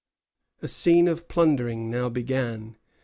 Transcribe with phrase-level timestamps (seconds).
[0.63, 2.75] A scene of plundering now began.